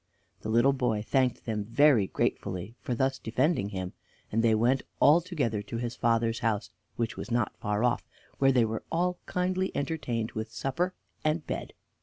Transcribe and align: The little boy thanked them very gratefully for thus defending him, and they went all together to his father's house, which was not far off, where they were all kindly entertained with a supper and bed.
The 0.41 0.49
little 0.49 0.73
boy 0.73 1.03
thanked 1.03 1.45
them 1.45 1.63
very 1.63 2.07
gratefully 2.07 2.73
for 2.81 2.95
thus 2.95 3.19
defending 3.19 3.69
him, 3.69 3.93
and 4.31 4.43
they 4.43 4.55
went 4.55 4.81
all 4.99 5.21
together 5.21 5.61
to 5.61 5.77
his 5.77 5.95
father's 5.95 6.39
house, 6.39 6.71
which 6.95 7.17
was 7.17 7.29
not 7.29 7.55
far 7.57 7.83
off, 7.83 8.03
where 8.39 8.51
they 8.51 8.65
were 8.65 8.81
all 8.91 9.19
kindly 9.27 9.71
entertained 9.75 10.31
with 10.31 10.47
a 10.47 10.53
supper 10.53 10.95
and 11.23 11.45
bed. 11.45 11.73